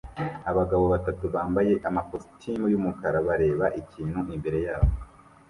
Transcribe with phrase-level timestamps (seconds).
[0.49, 4.93] Abagabo batatu bambaye amakositimu yumukara bareba ikintu imbere yabo